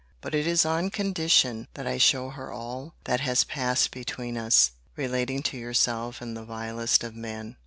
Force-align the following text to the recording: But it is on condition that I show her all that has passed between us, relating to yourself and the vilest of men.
But 0.19 0.33
it 0.33 0.47
is 0.47 0.65
on 0.65 0.89
condition 0.89 1.67
that 1.75 1.85
I 1.85 1.99
show 1.99 2.31
her 2.31 2.51
all 2.51 2.95
that 3.03 3.19
has 3.19 3.43
passed 3.43 3.91
between 3.91 4.35
us, 4.35 4.71
relating 4.95 5.43
to 5.43 5.57
yourself 5.57 6.21
and 6.23 6.35
the 6.35 6.43
vilest 6.43 7.03
of 7.03 7.15
men. 7.15 7.55